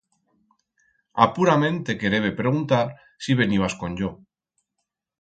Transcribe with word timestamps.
Apurament 1.25 1.77
te 1.91 1.97
querebe 2.05 2.33
preguntar 2.41 2.83
si 3.27 3.39
venibas 3.45 3.81
con 3.85 4.03
yo. 4.05 4.15